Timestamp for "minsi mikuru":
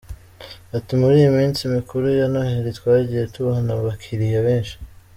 1.37-2.05